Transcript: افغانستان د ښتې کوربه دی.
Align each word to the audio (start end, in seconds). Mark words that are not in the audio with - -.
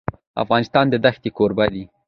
افغانستان 0.43 0.85
د 0.89 0.93
ښتې 1.15 1.29
کوربه 1.37 1.65
دی. 1.73 1.83